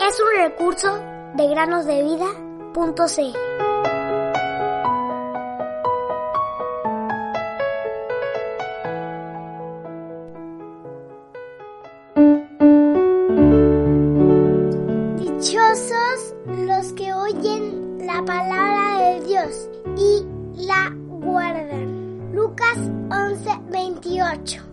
Es 0.00 0.20
un 0.20 0.42
recurso 0.42 0.98
de 1.34 1.48
granosdevida.cl. 1.48 2.48
Dichosos 15.16 16.34
los 16.48 16.92
que 16.94 17.12
oyen 17.12 17.98
la 18.06 18.24
palabra 18.24 18.98
de 19.02 19.20
Dios 19.26 19.68
y 19.96 20.26
la 20.66 20.92
guardan. 21.08 22.32
Lucas 22.32 22.78
11:28 23.08 24.67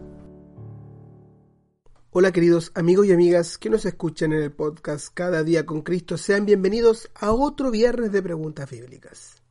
Hola 2.18 2.32
queridos 2.32 2.72
amigos 2.76 3.08
y 3.08 3.12
amigas 3.12 3.58
que 3.58 3.70
nos 3.70 3.84
escuchan 3.84 4.32
en 4.32 4.42
el 4.42 4.54
podcast 4.54 5.14
Cada 5.14 5.44
día 5.44 5.66
con 5.66 5.82
Cristo, 5.82 6.18
sean 6.18 6.46
bienvenidos 6.46 7.12
a 7.14 7.34
otro 7.34 7.72
viernes 7.72 8.14
de 8.14 8.24
preguntas 8.24 8.72
bíblicas. 8.72 9.44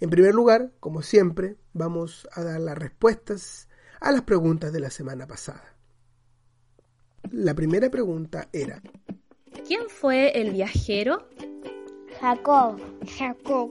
En 0.00 0.08
primer 0.08 0.34
lugar, 0.34 0.72
como 0.80 1.02
siempre, 1.02 1.56
vamos 1.74 2.26
a 2.32 2.42
dar 2.42 2.58
las 2.58 2.78
respuestas 2.78 3.68
a 4.00 4.12
las 4.12 4.22
preguntas 4.22 4.72
de 4.72 4.80
la 4.80 4.88
semana 4.88 5.26
pasada. 5.26 5.76
La 7.30 7.52
primera 7.52 7.90
pregunta 7.90 8.48
era, 8.50 8.80
¿Quién 9.66 9.90
fue 9.90 10.40
el 10.40 10.52
viajero? 10.52 11.28
Jacob, 12.18 12.80
Jacob, 13.18 13.70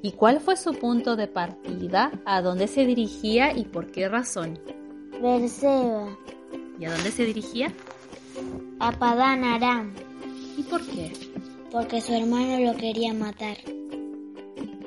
¿Y 0.00 0.12
cuál 0.12 0.40
fue 0.40 0.56
su 0.56 0.74
punto 0.74 1.16
de 1.16 1.26
partida? 1.26 2.12
¿A 2.24 2.40
dónde 2.40 2.68
se 2.68 2.86
dirigía 2.86 3.50
y 3.52 3.64
por 3.64 3.90
qué 3.90 4.08
razón? 4.08 4.60
Berseba, 5.20 6.16
¿Y 6.82 6.84
a 6.84 6.90
dónde 6.90 7.12
se 7.12 7.24
dirigía? 7.26 7.72
a 8.80 8.90
Padán 8.90 9.44
Aram, 9.44 9.92
¿Y 10.58 10.64
por 10.64 10.84
qué? 10.84 11.12
porque 11.70 12.00
su 12.00 12.12
hermano 12.12 12.58
lo 12.58 12.76
quería 12.76 13.14
matar. 13.14 13.56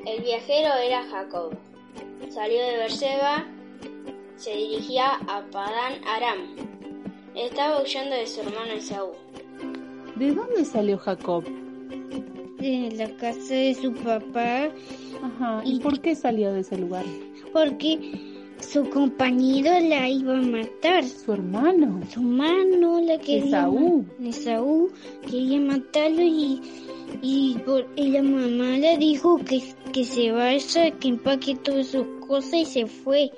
El 0.05 0.21
viajero 0.21 0.73
era 0.85 1.03
Jacob. 1.09 1.55
Salió 2.29 2.61
de 2.65 2.75
Berseba, 2.79 3.45
se 4.35 4.57
dirigía 4.57 5.13
a 5.29 5.41
Padán 5.49 5.93
Aram. 6.05 6.55
Estaba 7.33 7.81
huyendo 7.81 8.13
de 8.13 8.27
su 8.27 8.41
hermano 8.41 8.73
Esaú. 8.73 9.11
¿De 10.17 10.31
dónde 10.33 10.65
salió 10.65 10.97
Jacob? 10.97 11.45
de 12.59 12.91
la 12.97 13.09
casa 13.17 13.53
de 13.53 13.73
su 13.75 13.93
papá 13.93 14.69
Ajá, 15.23 15.61
¿y 15.63 15.79
por 15.79 16.01
qué 16.01 16.13
salió 16.15 16.51
de 16.51 16.59
ese 16.61 16.77
lugar? 16.77 17.05
porque 17.53 18.34
su 18.59 18.89
compañero 18.89 19.71
la 19.79 20.09
iba 20.09 20.37
a 20.37 20.41
matar. 20.41 21.03
Su 21.05 21.33
hermano. 21.33 22.01
Su 22.13 22.21
mano 22.21 23.01
la 23.01 23.17
quería 23.17 23.45
Esaú. 23.45 24.05
Esaú 24.23 24.91
quería 25.29 25.59
matarlo 25.59 26.21
y, 26.21 26.61
y, 27.21 27.57
por, 27.65 27.87
y 27.95 28.09
la 28.09 28.21
mamá 28.21 28.77
le 28.77 28.97
dijo 28.97 29.37
que, 29.37 29.61
que 29.93 30.03
se 30.03 30.31
vaya, 30.31 30.91
que 30.91 31.07
empaque 31.07 31.55
todas 31.55 31.87
sus 31.87 32.05
cosas 32.27 32.53
y 32.53 32.65
se 32.65 32.85
fue. 32.85 33.31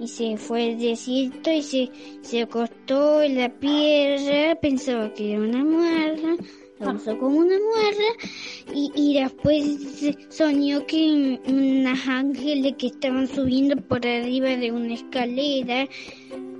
Y 0.00 0.06
se 0.06 0.36
fue 0.36 0.72
al 0.72 0.78
desierto 0.78 1.50
y 1.50 1.62
se, 1.62 1.90
se 2.22 2.42
acostó 2.42 3.20
en 3.22 3.36
la 3.36 3.48
piedra, 3.48 4.54
pensaba 4.60 5.12
que 5.12 5.32
era 5.32 5.40
una 5.40 5.64
muerda, 5.64 6.36
la 6.80 6.92
usó 6.92 7.18
como 7.18 7.38
una 7.38 7.56
muerda 7.58 8.74
y, 8.74 8.92
y 8.94 9.20
después 9.20 10.16
soñó 10.28 10.86
que 10.86 11.40
unos 11.46 12.08
ángeles 12.08 12.74
que 12.78 12.88
estaban 12.88 13.26
subiendo 13.26 13.76
por 13.76 14.06
arriba 14.06 14.50
de 14.50 14.72
una 14.72 14.94
escalera 14.94 15.88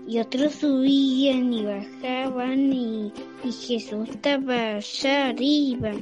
y 0.06 0.18
otros 0.18 0.54
subían 0.54 1.52
y 1.52 1.64
bajaban 1.64 2.72
y, 2.72 3.12
y 3.44 3.52
Jesús 3.52 4.08
estaba 4.08 4.76
allá 4.76 5.28
arriba. 5.28 5.92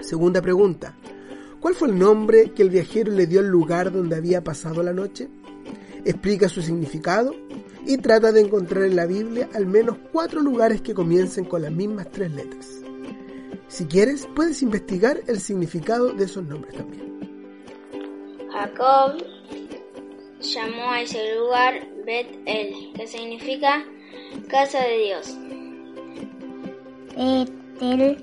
segunda 0.00 0.40
pregunta, 0.40 0.96
¿cuál 1.60 1.74
fue 1.74 1.88
el 1.88 1.98
nombre 1.98 2.52
que 2.52 2.62
el 2.62 2.70
viajero 2.70 3.12
le 3.12 3.26
dio 3.26 3.40
al 3.40 3.48
lugar 3.48 3.92
donde 3.92 4.16
había 4.16 4.42
pasado 4.42 4.82
la 4.82 4.92
noche? 4.92 5.28
Explica 6.04 6.48
su 6.48 6.62
significado 6.62 7.34
y 7.86 7.98
trata 7.98 8.32
de 8.32 8.40
encontrar 8.40 8.84
en 8.84 8.96
la 8.96 9.06
Biblia 9.06 9.48
al 9.54 9.66
menos 9.66 9.96
cuatro 10.12 10.40
lugares 10.40 10.80
que 10.80 10.94
comiencen 10.94 11.44
con 11.44 11.62
las 11.62 11.72
mismas 11.72 12.10
tres 12.10 12.32
letras. 12.32 12.84
Si 13.68 13.86
quieres, 13.86 14.28
puedes 14.34 14.62
investigar 14.62 15.20
el 15.26 15.40
significado 15.40 16.12
de 16.12 16.24
esos 16.24 16.44
nombres 16.44 16.74
también. 16.74 17.14
Jacob 18.52 19.16
llamó 20.40 20.90
a 20.92 21.00
ese 21.00 21.36
lugar 21.36 21.86
Bet 22.04 22.26
El, 22.46 22.92
que 22.92 23.06
significa 23.06 23.84
casa 24.48 24.80
de 24.82 24.98
Dios. 24.98 25.36
Betel, 27.16 28.16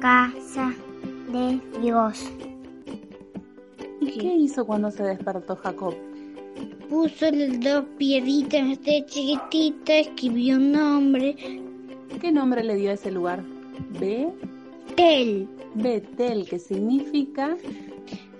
casa 0.00 0.74
de 1.32 1.60
Dios. 1.80 2.24
¿Y 4.00 4.18
qué 4.18 4.34
hizo 4.34 4.66
cuando 4.66 4.90
se 4.90 5.02
despertó 5.04 5.56
Jacob? 5.56 5.94
Puso 6.88 7.30
las 7.30 7.60
dos 7.60 7.84
piedritas 7.98 8.82
de 8.82 9.04
chiquitita, 9.06 9.98
escribió 9.98 10.56
un 10.56 10.72
nombre, 10.72 11.36
¿Qué 12.20 12.30
nombre 12.30 12.62
le 12.62 12.76
dio 12.76 12.90
a 12.90 12.94
ese 12.94 13.10
lugar? 13.10 13.42
Be 13.98 14.28
Tel, 14.96 15.48
Betel, 15.74 16.48
que 16.48 16.58
significa 16.58 17.56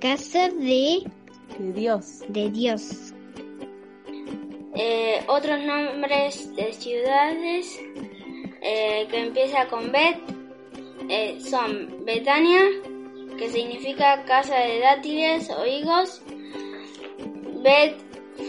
casa 0.01 0.49
de, 0.49 1.03
de 1.59 1.73
Dios. 1.73 2.23
de 2.29 2.51
Dios. 2.51 3.13
Eh, 4.77 5.23
otros 5.29 5.63
nombres 5.65 6.55
de 6.57 6.73
ciudades 6.73 7.81
eh, 8.63 9.07
que 9.11 9.19
empieza 9.19 9.67
con 9.69 9.93
Bet 9.93 10.19
eh, 11.09 11.39
son 11.41 12.05
Betania, 12.05 12.61
que 13.39 13.51
significa 13.51 14.25
casa 14.25 14.57
de 14.57 14.81
dátiles 14.81 15.51
o 15.51 15.67
higos, 15.67 16.23
Bet 17.63 17.97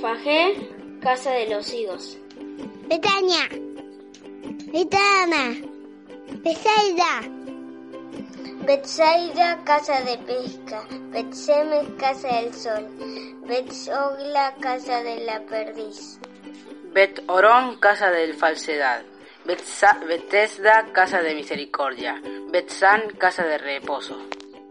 Fagé, 0.02 0.56
casa 1.00 1.32
de 1.32 1.50
los 1.50 1.74
higos. 1.74 2.18
Betania, 2.88 3.50
Betana, 4.72 5.56
Besaida, 6.28 7.22
Betsaida, 8.66 9.64
casa 9.64 10.02
de 10.02 10.18
pesca, 10.18 10.84
Betsemes, 11.12 11.88
casa 12.00 12.28
del 12.28 12.54
sol, 12.54 12.88
Betsogla, 13.48 14.56
casa 14.60 15.04
de 15.04 15.24
la 15.26 15.40
perdiz. 15.42 16.20
Bet 16.94 17.22
Orón, 17.28 17.78
casa 17.80 18.10
de 18.10 18.34
falsedad. 18.34 19.04
Betesda, 19.46 20.92
casa 20.94 21.22
de 21.22 21.36
misericordia. 21.36 22.20
Betsan, 22.50 23.10
casa 23.20 23.44
de 23.44 23.60
reposo. 23.60 24.18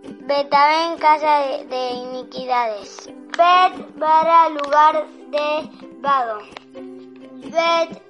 Betaben, 0.02 0.98
casa 0.98 1.38
de, 1.46 1.64
de 1.66 1.90
iniquidades. 1.90 3.08
Bet 3.38 3.94
Bara, 3.96 4.48
lugar 4.48 5.06
de 5.30 5.70
vado. 6.00 6.40
Bet 7.52 8.02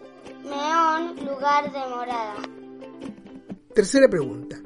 Meón, 0.45 1.17
lugar 1.27 1.71
de 1.71 1.81
morada. 1.91 2.64
Tercera 3.75 4.09
pregunta. 4.09 4.57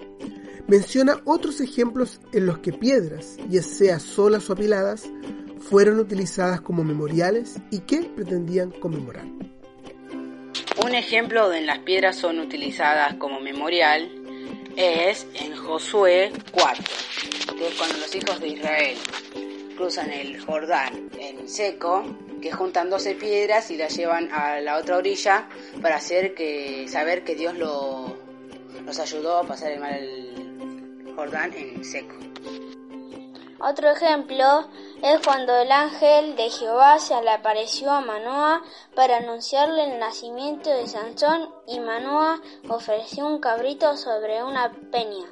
Menciona 0.67 1.23
otros 1.25 1.63
ejemplos 1.63 2.21
en 2.35 2.45
los 2.45 2.59
que 2.59 2.75
piedras, 2.75 3.39
ya 3.49 3.63
sea 3.63 3.99
solas 4.01 4.51
o 4.51 4.53
apiladas, 4.53 5.09
fueron 5.61 5.99
utilizadas 5.99 6.61
como 6.61 6.85
memoriales 6.85 7.57
y 7.71 7.81
que 7.81 8.03
pretendían 8.03 8.71
conmemorar. 8.71 9.25
Un 10.85 10.95
ejemplo 10.95 11.45
donde 11.45 11.63
las 11.63 11.79
piedras 11.79 12.17
son 12.17 12.39
utilizadas 12.39 13.15
como 13.15 13.41
memorial 13.41 14.11
es 14.77 15.27
en 15.33 15.57
Josué 15.57 16.31
4, 16.53 16.85
que 17.57 17.69
es 17.69 17.75
cuando 17.77 17.97
los 17.97 18.15
hijos 18.15 18.39
de 18.41 18.49
Israel 18.49 18.99
cruzan 19.75 20.13
el 20.13 20.39
Jordán 20.39 21.09
en 21.19 21.49
seco, 21.49 22.05
que 22.43 22.53
juntan 22.53 22.91
12 22.91 23.15
piedras 23.15 23.71
y 23.71 23.79
las 23.79 23.97
llevan 23.97 24.31
a 24.33 24.61
la 24.61 24.77
otra 24.77 24.99
orilla 24.99 25.49
para 25.81 25.97
hacer 25.97 26.35
que 26.35 26.87
saber 26.89 27.25
que 27.25 27.35
Dios 27.35 27.57
lo, 27.57 28.18
los 28.89 28.99
ayudó 29.01 29.37
a 29.37 29.47
pasar 29.47 29.73
el 29.73 29.81
mar 29.81 30.01
del 30.01 31.13
Jordán 31.15 31.53
en 31.53 31.85
seco. 31.85 32.15
Otro 33.61 33.91
ejemplo 33.91 34.67
es 35.03 35.21
cuando 35.23 35.55
el 35.59 35.71
ángel 35.71 36.37
de 36.37 36.49
Jehová 36.49 36.99
se 36.99 37.21
le 37.23 37.31
apareció 37.31 37.91
a 37.91 38.01
Manoa 38.01 38.63
para 38.97 39.19
anunciarle 39.19 39.93
el 39.93 40.01
nacimiento 40.01 40.71
de 40.71 40.87
Sansón 40.87 41.51
y 41.67 41.81
Manoa 41.81 42.41
ofreció 42.69 43.27
un 43.27 43.41
cabrito 43.41 43.95
sobre 43.99 44.43
una 44.43 44.73
peña. 44.73 45.27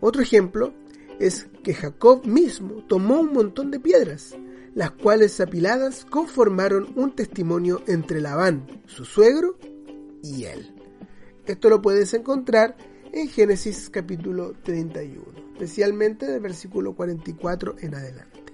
Otro 0.00 0.22
ejemplo 0.22 0.72
es 1.18 1.48
que 1.62 1.74
Jacob 1.74 2.24
mismo 2.24 2.82
tomó 2.88 3.20
un 3.20 3.34
montón 3.34 3.70
de 3.70 3.78
piedras, 3.78 4.34
las 4.74 4.92
cuales 4.92 5.38
apiladas 5.38 6.06
conformaron 6.06 6.94
un 6.96 7.14
testimonio 7.14 7.82
entre 7.86 8.22
Labán, 8.22 8.82
su 8.86 9.04
suegro, 9.04 9.58
y 10.22 10.44
él. 10.44 10.79
Esto 11.50 11.68
lo 11.68 11.82
puedes 11.82 12.14
encontrar 12.14 12.76
en 13.12 13.28
Génesis 13.28 13.90
capítulo 13.90 14.52
31, 14.62 15.24
especialmente 15.54 16.26
del 16.26 16.40
versículo 16.40 16.94
44 16.94 17.74
en 17.80 17.96
adelante. 17.96 18.44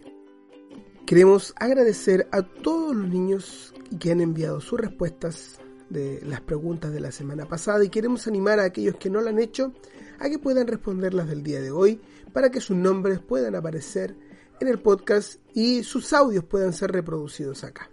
Queremos 1.04 1.52
agradecer 1.56 2.26
a 2.32 2.40
todos 2.40 2.96
los 2.96 3.06
niños 3.06 3.74
que 4.00 4.12
han 4.12 4.22
enviado 4.22 4.62
sus 4.62 4.80
respuestas 4.80 5.60
de 5.90 6.22
las 6.24 6.40
preguntas 6.40 6.90
de 6.90 7.00
la 7.00 7.12
semana 7.12 7.44
pasada 7.44 7.84
y 7.84 7.90
queremos 7.90 8.26
animar 8.28 8.60
a 8.60 8.64
aquellos 8.64 8.96
que 8.96 9.10
no 9.10 9.20
lo 9.20 9.28
han 9.28 9.40
hecho 9.40 9.74
a 10.18 10.30
que 10.30 10.38
puedan 10.38 10.66
responderlas 10.66 11.28
del 11.28 11.42
día 11.42 11.60
de 11.60 11.72
hoy 11.72 12.00
para 12.32 12.50
que 12.50 12.62
sus 12.62 12.78
nombres 12.78 13.20
puedan 13.20 13.56
aparecer 13.56 14.16
en 14.58 14.68
el 14.68 14.80
podcast 14.80 15.38
y 15.52 15.82
sus 15.82 16.14
audios 16.14 16.44
puedan 16.44 16.72
ser 16.72 16.92
reproducidos 16.92 17.62
acá. 17.62 17.90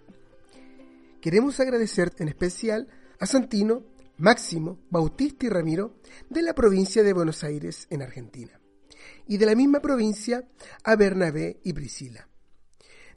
Queremos 1.20 1.60
agradecer 1.60 2.14
en 2.16 2.28
especial 2.28 2.88
a 3.20 3.26
Santino, 3.26 3.84
Máximo, 4.16 4.78
Bautista 4.90 5.46
y 5.46 5.48
Ramiro 5.48 5.96
de 6.30 6.42
la 6.42 6.54
provincia 6.54 7.02
de 7.02 7.12
Buenos 7.12 7.42
Aires 7.42 7.86
en 7.90 8.02
Argentina 8.02 8.60
y 9.26 9.38
de 9.38 9.46
la 9.46 9.54
misma 9.54 9.80
provincia 9.80 10.44
a 10.84 10.96
Bernabé 10.96 11.60
y 11.64 11.72
Priscila. 11.72 12.28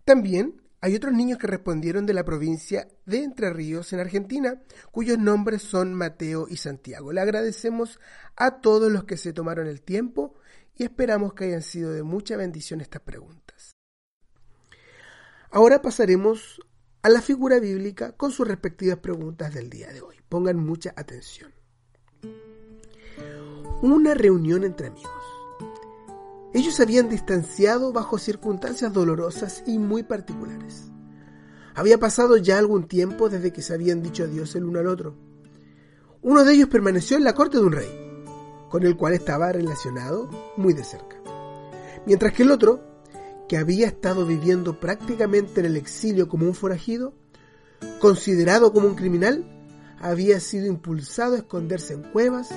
También 0.05 0.61
hay 0.81 0.95
otros 0.95 1.13
niños 1.13 1.37
que 1.37 1.47
respondieron 1.47 2.05
de 2.05 2.13
la 2.13 2.23
provincia 2.23 2.87
de 3.05 3.23
Entre 3.23 3.51
Ríos 3.51 3.93
en 3.93 3.99
Argentina, 3.99 4.61
cuyos 4.91 5.17
nombres 5.17 5.61
son 5.61 5.93
Mateo 5.93 6.47
y 6.49 6.57
Santiago. 6.57 7.11
Le 7.11 7.21
agradecemos 7.21 7.99
a 8.35 8.61
todos 8.61 8.91
los 8.91 9.03
que 9.03 9.17
se 9.17 9.33
tomaron 9.33 9.67
el 9.67 9.81
tiempo 9.81 10.35
y 10.75 10.83
esperamos 10.83 11.33
que 11.33 11.45
hayan 11.45 11.63
sido 11.63 11.91
de 11.91 12.03
mucha 12.03 12.37
bendición 12.37 12.81
estas 12.81 13.01
preguntas. 13.01 13.71
Ahora 15.49 15.81
pasaremos 15.81 16.59
a 17.07 17.09
la 17.09 17.21
figura 17.21 17.57
bíblica 17.61 18.11
con 18.11 18.31
sus 18.31 18.45
respectivas 18.45 18.97
preguntas 18.97 19.53
del 19.53 19.69
día 19.69 19.87
de 19.93 20.01
hoy. 20.01 20.17
Pongan 20.27 20.57
mucha 20.57 20.93
atención. 20.93 21.53
Una 23.81 24.13
reunión 24.13 24.65
entre 24.65 24.87
amigos. 24.87 25.13
Ellos 26.53 26.75
se 26.75 26.83
habían 26.83 27.07
distanciado 27.07 27.93
bajo 27.93 28.17
circunstancias 28.17 28.91
dolorosas 28.91 29.63
y 29.65 29.79
muy 29.79 30.03
particulares. 30.03 30.91
Había 31.75 31.97
pasado 31.97 32.35
ya 32.35 32.57
algún 32.57 32.89
tiempo 32.89 33.29
desde 33.29 33.53
que 33.53 33.61
se 33.61 33.73
habían 33.73 34.03
dicho 34.03 34.25
adiós 34.25 34.53
el 34.57 34.65
uno 34.65 34.79
al 34.79 34.87
otro. 34.87 35.15
Uno 36.21 36.43
de 36.43 36.55
ellos 36.55 36.67
permaneció 36.67 37.15
en 37.15 37.23
la 37.23 37.33
corte 37.33 37.57
de 37.57 37.63
un 37.63 37.71
rey, 37.71 38.23
con 38.69 38.83
el 38.83 38.97
cual 38.97 39.13
estaba 39.13 39.53
relacionado 39.53 40.29
muy 40.57 40.73
de 40.73 40.83
cerca. 40.83 41.15
Mientras 42.05 42.33
que 42.33 42.43
el 42.43 42.51
otro, 42.51 42.83
que 43.47 43.57
había 43.57 43.87
estado 43.87 44.25
viviendo 44.25 44.79
prácticamente 44.79 45.59
en 45.61 45.67
el 45.67 45.77
exilio 45.77 46.27
como 46.27 46.45
un 46.45 46.53
forajido, 46.53 47.13
considerado 47.99 48.73
como 48.73 48.87
un 48.87 48.95
criminal, 48.95 49.45
había 49.99 50.39
sido 50.39 50.67
impulsado 50.67 51.35
a 51.35 51.37
esconderse 51.37 51.93
en 51.93 52.03
cuevas, 52.03 52.49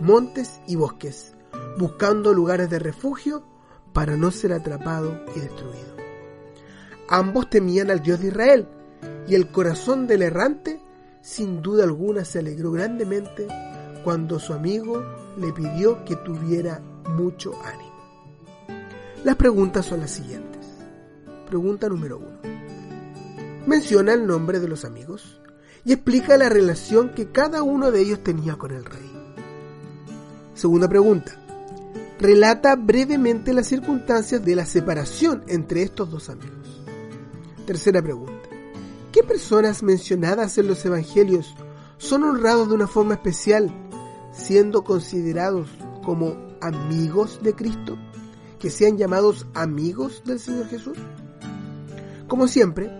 montes 0.00 0.60
y 0.66 0.76
bosques, 0.76 1.34
buscando 1.78 2.34
lugares 2.34 2.68
de 2.70 2.78
refugio 2.78 3.44
para 3.92 4.16
no 4.16 4.30
ser 4.30 4.52
atrapado 4.52 5.24
y 5.36 5.40
destruido. 5.40 5.96
Ambos 7.08 7.50
temían 7.50 7.90
al 7.90 8.02
Dios 8.02 8.20
de 8.20 8.28
Israel, 8.28 8.68
y 9.28 9.34
el 9.34 9.50
corazón 9.50 10.06
del 10.06 10.22
errante 10.22 10.80
sin 11.22 11.62
duda 11.62 11.84
alguna 11.84 12.24
se 12.24 12.40
alegró 12.40 12.72
grandemente 12.72 13.46
cuando 14.02 14.40
su 14.40 14.52
amigo 14.52 15.04
le 15.38 15.52
pidió 15.52 16.04
que 16.04 16.16
tuviera 16.16 16.80
mucho 17.08 17.52
ánimo. 17.64 17.91
Las 19.24 19.36
preguntas 19.36 19.86
son 19.86 20.00
las 20.00 20.10
siguientes. 20.10 20.66
Pregunta 21.46 21.88
número 21.88 22.18
uno. 22.18 22.40
Menciona 23.66 24.14
el 24.14 24.26
nombre 24.26 24.58
de 24.58 24.66
los 24.66 24.84
amigos 24.84 25.40
y 25.84 25.92
explica 25.92 26.36
la 26.36 26.48
relación 26.48 27.10
que 27.10 27.30
cada 27.30 27.62
uno 27.62 27.92
de 27.92 28.00
ellos 28.00 28.24
tenía 28.24 28.56
con 28.56 28.72
el 28.72 28.84
rey. 28.84 29.12
Segunda 30.54 30.88
pregunta 30.88 31.38
relata 32.18 32.76
brevemente 32.76 33.52
las 33.52 33.66
circunstancias 33.66 34.44
de 34.44 34.54
la 34.54 34.64
separación 34.64 35.42
entre 35.48 35.82
estos 35.82 36.10
dos 36.10 36.30
amigos. 36.30 36.82
Tercera 37.66 38.00
pregunta. 38.00 38.48
¿Qué 39.10 39.22
personas 39.22 39.82
mencionadas 39.82 40.56
en 40.58 40.68
los 40.68 40.84
evangelios 40.84 41.54
son 41.98 42.22
honrados 42.22 42.68
de 42.68 42.74
una 42.74 42.86
forma 42.86 43.14
especial, 43.14 43.72
siendo 44.32 44.84
considerados 44.84 45.68
como 46.04 46.36
amigos 46.60 47.40
de 47.42 47.54
Cristo? 47.54 47.98
¿Que 48.62 48.70
sean 48.70 48.96
llamados 48.96 49.46
amigos 49.54 50.22
del 50.24 50.38
Señor 50.38 50.68
Jesús? 50.68 50.96
Como 52.28 52.46
siempre, 52.46 52.92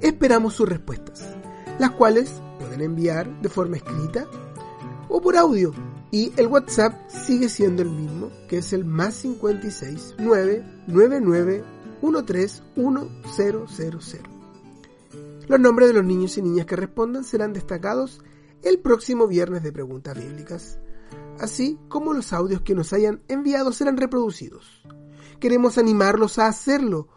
esperamos 0.00 0.54
sus 0.54 0.66
respuestas, 0.66 1.28
las 1.78 1.90
cuales 1.90 2.40
pueden 2.58 2.80
enviar 2.80 3.42
de 3.42 3.50
forma 3.50 3.76
escrita 3.76 4.26
o 5.10 5.20
por 5.20 5.36
audio 5.36 5.74
y 6.10 6.32
el 6.38 6.46
WhatsApp 6.46 6.94
sigue 7.10 7.50
siendo 7.50 7.82
el 7.82 7.90
mismo, 7.90 8.30
que 8.48 8.56
es 8.56 8.72
el 8.72 8.86
más 8.86 9.12
56 9.16 10.14
999 10.18 11.62
131000. 12.00 14.22
Los 15.46 15.60
nombres 15.60 15.88
de 15.88 15.94
los 15.94 16.06
niños 16.06 16.38
y 16.38 16.42
niñas 16.42 16.64
que 16.64 16.76
respondan 16.76 17.24
serán 17.24 17.52
destacados 17.52 18.22
el 18.62 18.78
próximo 18.78 19.26
viernes 19.26 19.62
de 19.62 19.72
preguntas 19.72 20.16
bíblicas, 20.16 20.78
así 21.38 21.78
como 21.88 22.14
los 22.14 22.32
audios 22.32 22.62
que 22.62 22.74
nos 22.74 22.94
hayan 22.94 23.20
enviado 23.28 23.72
serán 23.72 23.98
reproducidos. 23.98 24.82
Queremos 25.42 25.76
animarlos 25.76 26.38
a 26.38 26.46
hacerlo 26.46 27.08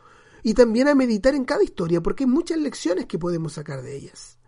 y 0.41 0.55
también 0.55 0.87
a 0.87 0.95
meditar 0.95 1.35
en 1.35 1.45
cada 1.45 1.63
historia 1.63 2.01
porque 2.01 2.23
hay 2.23 2.29
muchas 2.31 2.57
lecciones 2.57 3.05
que 3.05 3.19
podemos 3.19 3.53
sacar 3.53 3.83
de 3.83 3.95
ellas. 3.95 4.39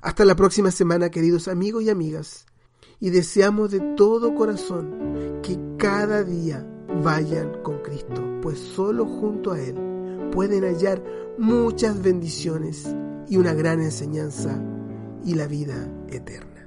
Hasta 0.00 0.24
la 0.24 0.34
próxima 0.34 0.70
semana, 0.70 1.10
queridos 1.10 1.46
amigos 1.46 1.82
y 1.82 1.90
amigas 1.90 2.46
y 2.98 3.10
deseamos 3.10 3.70
de 3.70 3.80
todo 3.98 4.34
corazón 4.34 5.42
que 5.42 5.58
cada 5.76 6.24
día 6.24 6.66
vayan 7.04 7.62
con 7.62 7.82
Cristo, 7.82 8.24
pues 8.40 8.58
solo 8.58 9.04
junto 9.04 9.52
a 9.52 9.60
Él 9.60 9.76
pueden 10.32 10.64
hallar 10.64 11.04
muchas 11.36 12.00
bendiciones 12.02 12.88
y 13.28 13.36
una 13.36 13.52
gran 13.52 13.82
enseñanza 13.82 14.58
y 15.22 15.34
la 15.34 15.46
vida 15.46 15.86
eterna. 16.08 16.66